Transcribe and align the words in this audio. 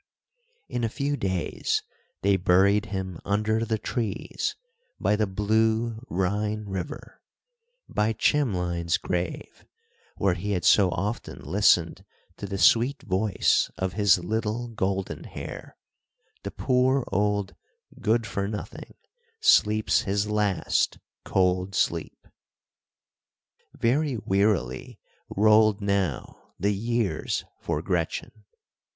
In 0.67 0.83
a 0.83 0.89
few 0.89 1.15
days 1.15 1.83
they 2.23 2.35
buried 2.35 2.87
him 2.87 3.19
under 3.23 3.63
the 3.63 3.77
trees, 3.77 4.55
by 4.99 5.15
the 5.15 5.27
blue 5.27 6.01
Rhine 6.09 6.65
River. 6.65 7.21
By 7.87 8.13
Chimlein's 8.13 8.97
grave, 8.97 9.63
where 10.17 10.33
he 10.33 10.53
had 10.53 10.65
so 10.65 10.89
often 10.89 11.41
listened 11.43 12.03
to 12.37 12.47
the 12.47 12.57
sweet 12.57 13.03
voice 13.03 13.69
of 13.77 13.93
his 13.93 14.17
little 14.17 14.69
Golden 14.69 15.23
Hair, 15.25 15.77
the 16.41 16.49
poor 16.49 17.05
old 17.11 17.53
"Good 17.99 18.25
for 18.25 18.47
Nothing" 18.47 18.95
sleeps 19.39 20.01
his 20.01 20.25
last, 20.27 20.97
cold 21.23 21.75
sleep. 21.75 22.25
Very 23.75 24.17
wearily 24.17 24.99
rolled 25.29 25.79
now 25.79 26.53
the 26.59 26.73
years 26.73 27.45
for 27.59 27.83
Gretchen. 27.83 28.31